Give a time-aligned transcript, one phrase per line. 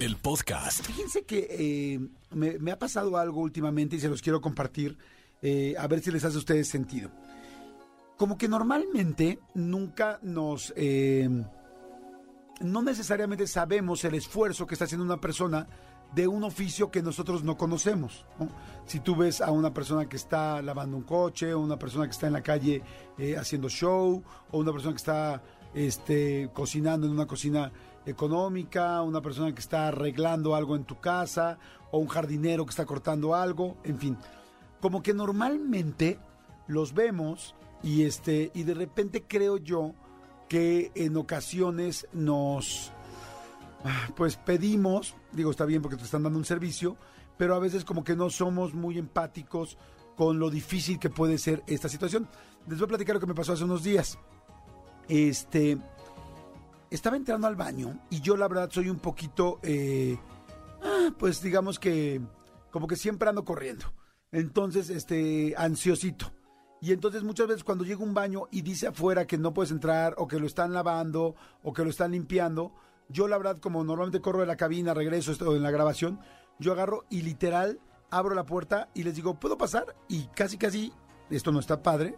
[0.00, 0.84] el podcast.
[0.84, 4.96] Fíjense que eh, me, ha pasado algo últimamente y se los quiero compartir,
[5.42, 7.10] eh, a ver si les hace a ustedes sentido.
[8.16, 10.72] Como que normalmente nunca nos...
[10.76, 11.28] eh,
[12.60, 15.68] no necesariamente sabemos el esfuerzo que está haciendo una persona
[16.12, 18.24] de un oficio que nosotros no conocemos.
[18.40, 18.48] ¿no?
[18.86, 22.12] Si tú ves a una persona que está lavando un coche, o una persona que
[22.12, 22.82] está en la calle
[23.38, 25.42] haciendo show, o una persona que está
[25.74, 27.70] este, cocinando en una cocina
[28.08, 31.58] económica, una persona que está arreglando algo en tu casa,
[31.90, 34.16] o un jardinero que está cortando algo, en fin.
[34.80, 36.18] Como que normalmente
[36.66, 39.94] los vemos y este y de repente creo yo
[40.48, 42.92] que en ocasiones nos
[44.16, 46.96] pues pedimos, digo, está bien porque te están dando un servicio,
[47.36, 49.78] pero a veces como que no somos muy empáticos
[50.16, 52.28] con lo difícil que puede ser esta situación.
[52.66, 54.18] Les voy a platicar lo que me pasó hace unos días.
[55.08, 55.78] Este,
[56.90, 60.18] estaba entrando al baño y yo la verdad soy un poquito, eh,
[60.82, 62.20] ah, pues digamos que
[62.70, 63.86] como que siempre ando corriendo.
[64.30, 66.32] Entonces, este, ansiosito.
[66.80, 70.14] Y entonces muchas veces cuando llega un baño y dice afuera que no puedes entrar
[70.16, 72.72] o que lo están lavando o que lo están limpiando,
[73.08, 76.20] yo la verdad como normalmente corro de la cabina, regreso esto en la grabación,
[76.60, 79.96] yo agarro y literal abro la puerta y les digo, ¿puedo pasar?
[80.08, 80.92] Y casi casi,
[81.30, 82.16] esto no está padre,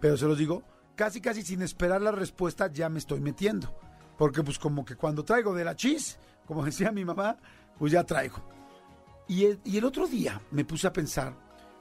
[0.00, 0.62] pero se los digo,
[0.94, 3.78] casi casi sin esperar la respuesta ya me estoy metiendo.
[4.18, 7.38] Porque pues como que cuando traigo de la chis, como decía mi mamá,
[7.78, 8.42] pues ya traigo.
[9.28, 11.34] Y el, otro día me puse a pensar,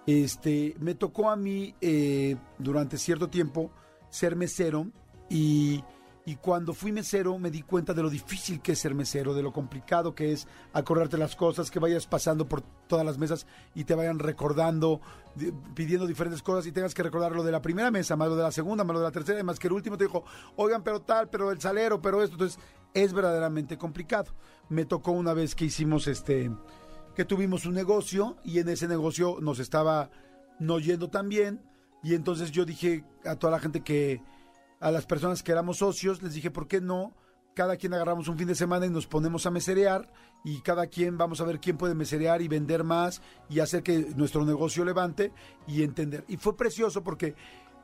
[0.06, 3.72] este, me tocó a mí eh, durante cierto tiempo
[4.10, 4.88] ser mesero
[5.30, 5.84] y,
[6.28, 9.42] y cuando fui mesero me di cuenta de lo difícil que es ser mesero, de
[9.42, 13.86] lo complicado que es acordarte las cosas, que vayas pasando por todas las mesas y
[13.86, 15.00] te vayan recordando,
[15.36, 18.36] di- pidiendo diferentes cosas y tengas que recordar lo de la primera mesa, más lo
[18.36, 20.26] de la segunda, más lo de la tercera, y más que el último te dijo,
[20.58, 22.60] oigan, pero tal, pero el salero, pero esto, entonces
[22.94, 24.34] es verdaderamente complicado.
[24.68, 26.52] Me tocó una vez que hicimos este
[27.16, 30.12] que tuvimos un negocio y en ese negocio nos estaba
[30.60, 31.62] no yendo tan bien
[32.04, 34.22] y entonces yo dije a toda la gente que
[34.80, 37.14] a las personas que éramos socios les dije por qué no
[37.54, 40.12] cada quien agarramos un fin de semana y nos ponemos a meserear
[40.44, 44.14] y cada quien vamos a ver quién puede meserear y vender más y hacer que
[44.16, 45.32] nuestro negocio levante
[45.66, 47.34] y entender y fue precioso porque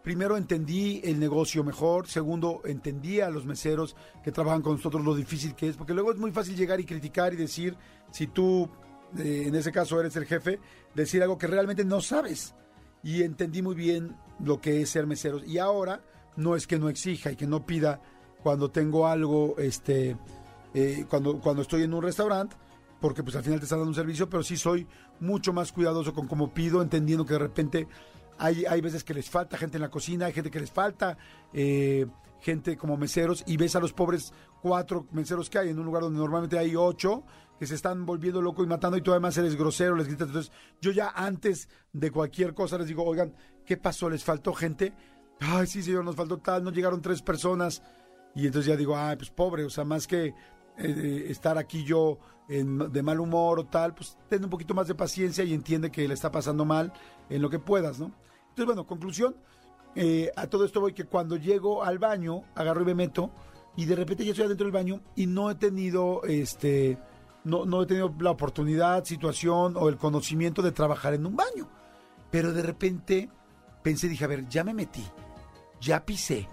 [0.04, 5.16] primero entendí el negocio mejor, segundo entendí a los meseros que trabajan con nosotros lo
[5.16, 7.78] difícil que es, porque luego es muy fácil llegar y criticar y decir,
[8.12, 8.70] si tú,
[9.18, 10.60] eh, en ese caso eres el jefe,
[10.94, 12.54] decir algo que realmente no sabes.
[13.02, 15.46] Y entendí muy bien lo que es ser meseros.
[15.46, 16.04] Y ahora
[16.36, 18.02] no es que no exija y que no pida
[18.42, 20.18] cuando tengo algo, este,
[20.74, 22.56] eh, cuando, cuando estoy en un restaurante,
[23.00, 24.88] porque pues al final te están dando un servicio, pero sí soy
[25.20, 27.88] mucho más cuidadoso con cómo pido, entendiendo que de repente
[28.38, 31.18] hay, hay veces que les falta gente en la cocina, hay gente que les falta
[31.54, 32.06] eh,
[32.40, 36.04] gente como meseros y ves a los pobres cuatro meseros que hay en un lugar
[36.04, 37.24] donde normalmente hay ocho
[37.58, 40.28] que se están volviendo locos y matando y tú además eres grosero, les gritas.
[40.28, 40.52] Entonces
[40.82, 43.34] yo ya antes de cualquier cosa les digo, oigan,
[43.66, 44.10] ¿qué pasó?
[44.10, 44.94] ¿Les faltó gente?
[45.40, 47.82] Ay, sí, señor, nos faltó tal, nos llegaron tres personas.
[48.36, 50.34] Y entonces ya digo, ay, pues pobre, o sea, más que
[50.78, 52.18] eh, estar aquí yo
[52.50, 55.92] en- de mal humor o tal, pues ten un poquito más de paciencia y entiende
[55.92, 56.92] que le está pasando mal
[57.30, 58.06] en lo que puedas, ¿no?
[58.50, 59.36] Entonces, bueno, conclusión,
[59.96, 63.30] eh, a todo esto voy que cuando llego al baño, agarro y me meto
[63.76, 66.98] y de repente ya estoy adentro del baño y no he tenido, este,
[67.44, 71.70] no, no he tenido la oportunidad, situación o el conocimiento de trabajar en un baño.
[72.32, 73.30] Pero de repente
[73.84, 75.06] pensé, dije, a ver, ya me metí,
[75.80, 76.48] ya pisé.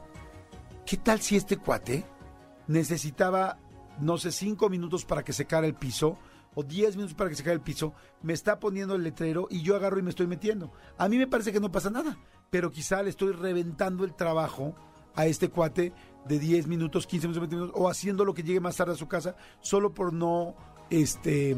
[0.85, 2.05] ¿Qué tal si este cuate
[2.67, 3.59] necesitaba,
[4.01, 6.19] no sé, cinco minutos para que secara el piso
[6.55, 7.95] o diez minutos para que secara el piso?
[8.23, 10.73] Me está poniendo el letrero y yo agarro y me estoy metiendo.
[10.99, 12.19] A mí me parece que no pasa nada,
[12.51, 14.75] pero quizá le estoy reventando el trabajo
[15.15, 15.93] a este cuate
[16.27, 18.97] de 10 minutos, 15 minutos, 20 minutos, o haciendo lo que llegue más tarde a
[18.97, 20.55] su casa, solo por no
[20.91, 21.57] este,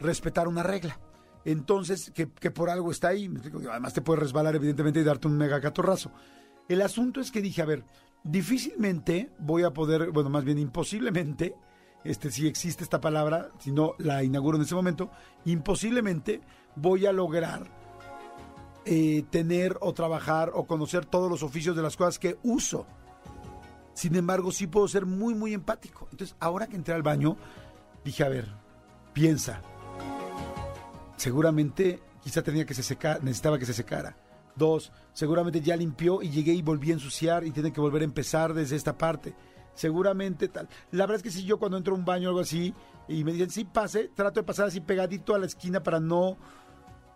[0.00, 0.98] respetar una regla.
[1.46, 3.30] Entonces, que, por algo está ahí.
[3.70, 6.10] Además, te puede resbalar, evidentemente, y darte un mega catorrazo.
[6.68, 7.84] El asunto es que dije, a ver,
[8.24, 11.54] difícilmente voy a poder, bueno, más bien imposiblemente,
[12.02, 15.08] este, si existe esta palabra, si no la inauguro en ese momento,
[15.44, 16.40] imposiblemente
[16.74, 17.70] voy a lograr
[18.84, 22.88] eh, tener o trabajar o conocer todos los oficios de las cosas que uso.
[23.94, 26.08] Sin embargo, sí puedo ser muy, muy empático.
[26.10, 27.36] Entonces, ahora que entré al baño,
[28.04, 28.52] dije, a ver,
[29.12, 29.62] piensa.
[31.16, 34.16] Seguramente quizá tenía que se secar, necesitaba que se secara.
[34.54, 38.06] Dos, seguramente ya limpió y llegué y volví a ensuciar y tiene que volver a
[38.06, 39.34] empezar desde esta parte.
[39.74, 40.68] Seguramente tal.
[40.92, 42.74] La verdad es que si yo cuando entro a un baño o algo así
[43.08, 46.38] y me dicen, sí, pase, trato de pasar así pegadito a la esquina para no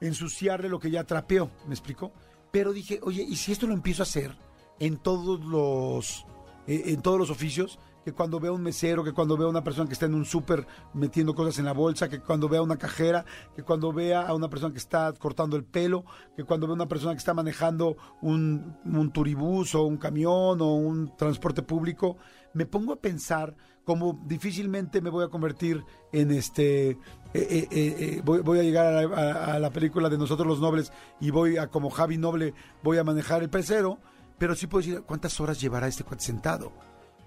[0.01, 2.13] ensuciarle lo que ya trapeó, ¿me explico?
[2.51, 4.37] Pero dije, oye, ¿y si esto lo empiezo a hacer
[4.79, 6.27] en todos los,
[6.67, 7.79] eh, en todos los oficios?
[8.05, 10.67] Que cuando vea un mesero, que cuando vea una persona que está en un súper
[10.95, 13.25] metiendo cosas en la bolsa, que cuando vea una cajera,
[13.55, 16.05] que cuando vea a una persona que está cortando el pelo,
[16.37, 21.17] que cuando vea una persona que está manejando un, turibús o un camión o un
[21.17, 22.17] transporte público,
[22.55, 23.55] me pongo a pensar
[23.85, 26.91] cómo difícilmente me voy a convertir en este...
[27.33, 31.59] Eh, eh, eh, voy, a llegar a la, película de Nosotros los Nobles y voy
[31.59, 34.01] a, como Javi Noble, voy a manejar el pecero,
[34.37, 36.73] pero sí puedo decir cuántas horas llevará este cuate sentado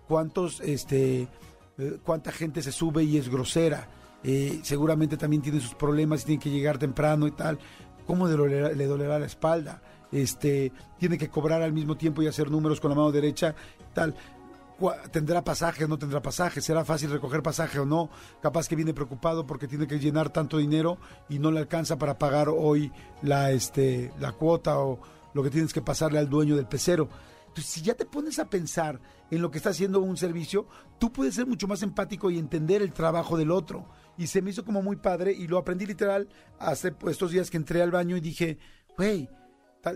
[0.08, 1.28] cuántos, este,
[1.78, 3.88] eh, cuánta gente se sube y es grosera.
[4.24, 7.60] Eh, seguramente también tiene sus problemas y tiene que llegar temprano y tal.
[8.06, 9.82] ¿Cómo le dolerá, le dolerá la espalda?
[10.12, 13.56] Este, tiene que cobrar al mismo tiempo y hacer números con la mano derecha,
[13.94, 14.16] tal.
[15.12, 16.60] ¿Tendrá pasaje o no tendrá pasaje?
[16.60, 18.10] ¿Será fácil recoger pasaje o no?
[18.42, 20.98] Capaz que viene preocupado porque tiene que llenar tanto dinero
[21.30, 22.92] y no le alcanza para pagar hoy
[23.22, 25.00] la, este, la cuota o
[25.34, 27.08] lo que tienes que pasarle al dueño del pecero.
[27.54, 30.68] Entonces, si ya te pones a pensar en lo que está haciendo un servicio,
[30.98, 33.88] tú puedes ser mucho más empático y entender el trabajo del otro.
[34.18, 36.28] Y se me hizo como muy padre y lo aprendí literal
[36.58, 38.58] hace pues, estos días que entré al baño y dije,
[38.98, 39.30] güey,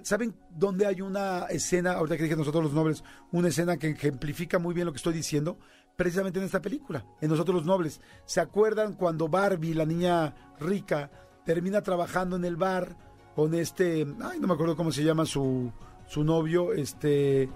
[0.04, 4.60] ¿saben dónde hay una escena, ahorita que dije nosotros los nobles, una escena que ejemplifica
[4.60, 5.58] muy bien lo que estoy diciendo?
[5.96, 8.02] Precisamente en esta película, en Nosotros los Nobles.
[8.26, 11.10] ¿Se acuerdan cuando Barbie, la niña rica,
[11.44, 12.96] termina trabajando en el bar
[13.36, 15.72] con este, ay, no me acuerdo cómo se llama su,
[16.08, 17.50] su novio, este,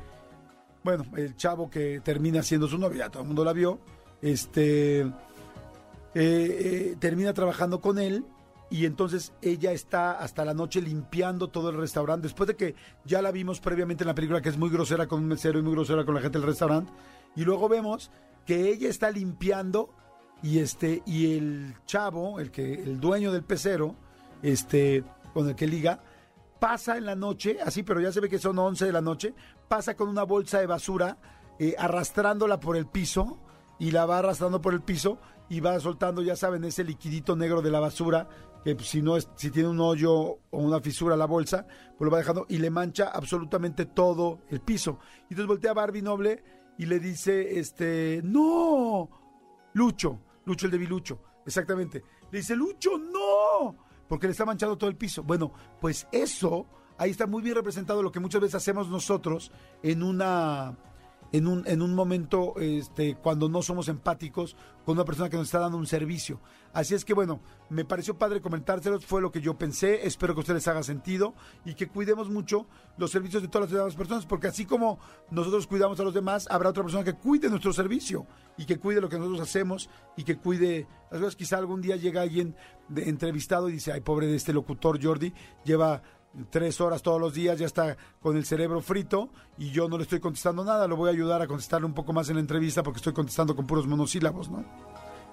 [0.83, 3.79] bueno, el chavo que termina siendo su novio, ya todo el mundo la vio,
[4.21, 5.11] este, eh,
[6.13, 8.25] eh, termina trabajando con él
[8.69, 12.75] y entonces ella está hasta la noche limpiando todo el restaurante, después de que
[13.05, 15.61] ya la vimos previamente en la película que es muy grosera con un mesero y
[15.61, 16.91] muy grosera con la gente del restaurante,
[17.35, 18.11] y luego vemos
[18.45, 19.89] que ella está limpiando
[20.43, 23.95] y este y el chavo, el que el dueño del pecero,
[24.41, 25.03] este
[25.33, 26.01] con el que liga,
[26.61, 29.33] pasa en la noche, así, pero ya se ve que son 11 de la noche,
[29.67, 31.17] pasa con una bolsa de basura,
[31.57, 33.39] eh, arrastrándola por el piso,
[33.79, 35.17] y la va arrastrando por el piso,
[35.49, 38.29] y va soltando, ya saben, ese liquidito negro de la basura,
[38.63, 41.65] que pues, si no es, si tiene un hoyo o una fisura la bolsa,
[41.97, 44.99] pues lo va dejando, y le mancha absolutamente todo el piso.
[45.21, 46.43] Y entonces voltea a Barbie Noble
[46.77, 49.09] y le dice, este, no,
[49.73, 52.03] Lucho, Lucho el de Bilucho, exactamente.
[52.29, 55.23] Le dice, Lucho, no porque le está manchado todo el piso.
[55.23, 56.65] Bueno, pues eso,
[56.97, 59.53] ahí está muy bien representado lo que muchas veces hacemos nosotros
[59.83, 60.75] en una
[61.31, 64.55] en un, en un momento este, cuando no somos empáticos
[64.85, 66.39] con una persona que nos está dando un servicio.
[66.73, 70.39] Así es que bueno, me pareció padre comentárselos, fue lo que yo pensé, espero que
[70.39, 71.33] a ustedes haga sentido
[71.65, 72.67] y que cuidemos mucho
[72.97, 74.99] los servicios de todas las personas, porque así como
[75.29, 78.25] nosotros cuidamos a los demás, habrá otra persona que cuide nuestro servicio
[78.57, 81.35] y que cuide lo que nosotros hacemos y que cuide las cosas.
[81.35, 82.55] Quizá algún día llega alguien
[82.89, 85.33] de, entrevistado y dice, ay, pobre de este locutor Jordi,
[85.63, 86.01] lleva
[86.49, 90.03] tres horas todos los días, ya está con el cerebro frito y yo no le
[90.03, 92.83] estoy contestando nada, lo voy a ayudar a contestarle un poco más en la entrevista
[92.83, 94.63] porque estoy contestando con puros monosílabos, ¿no?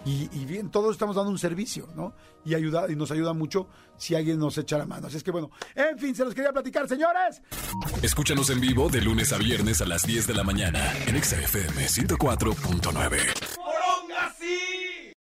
[0.04, 2.14] Y, bien, todos estamos dando un servicio, ¿no?
[2.44, 3.68] Y, ayuda, y nos ayuda mucho
[3.98, 5.08] si alguien nos echa la mano.
[5.08, 7.42] Así es que bueno, en fin, se los quería platicar, señores.
[8.00, 11.86] Escúchanos en vivo de lunes a viernes a las 10 de la mañana en XFM
[11.86, 13.47] 104.9.